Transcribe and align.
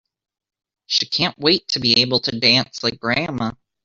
She 0.87 1.05
can't 1.05 1.37
wait 1.37 1.67
to 1.67 1.79
be 1.79 2.01
able 2.01 2.21
to 2.21 2.39
dance 2.39 2.81
like 2.81 2.99
grandma! 2.99 3.51